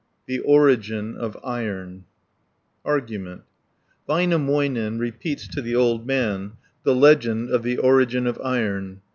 THE 0.25 0.39
ORIGIN 0.39 1.15
OF 1.15 1.37
IRON 1.43 2.05
Argument 2.83 3.43
Väinämöinen 4.09 4.97
repeats 4.97 5.47
to 5.49 5.61
the 5.61 5.75
old 5.75 6.07
man 6.07 6.53
the 6.81 6.95
legend 6.95 7.51
of 7.51 7.61
the 7.61 7.77
origin 7.77 8.25
of 8.25 8.39
iron 8.43 8.53
(1 8.55 8.55
266). 8.55 9.01